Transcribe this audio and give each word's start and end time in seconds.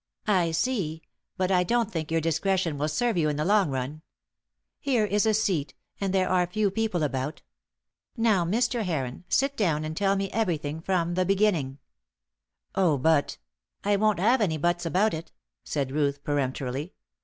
"I 0.25 0.49
see. 0.49 1.03
But 1.37 1.51
I 1.51 1.61
don't 1.63 1.91
think 1.91 2.09
your 2.09 2.21
discretion 2.21 2.79
will 2.79 2.87
serve 2.87 3.17
you 3.17 3.29
in 3.29 3.35
the 3.35 3.45
long 3.45 3.69
run. 3.69 4.01
Here 4.79 5.05
is 5.05 5.27
a 5.27 5.33
seat, 5.35 5.75
and 5.99 6.11
there 6.11 6.27
are 6.27 6.47
few 6.47 6.71
people 6.71 7.03
about. 7.03 7.43
Now, 8.17 8.43
Mr. 8.43 8.81
Heron, 8.83 9.25
sit 9.29 9.55
down 9.55 9.85
and 9.85 9.95
tell 9.95 10.15
me 10.15 10.31
everything 10.31 10.81
from 10.81 11.13
the 11.13 11.23
beginning." 11.23 11.77
"Oh, 12.73 12.97
but" 12.97 13.37
"I 13.83 13.95
won't 13.95 14.17
have 14.19 14.41
any 14.41 14.57
'buts' 14.57 14.87
about 14.87 15.13
it," 15.13 15.31
said 15.63 15.91
Ruth, 15.91 16.23
peremptorily. 16.23 16.93